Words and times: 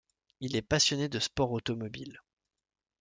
Il 0.39 0.55
est 0.55 0.63
passionné 0.63 1.09
de 1.09 1.19
sport 1.19 1.51
automobile. 1.51 2.23